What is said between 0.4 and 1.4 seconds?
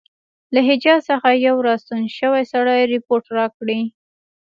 له حجاز څخه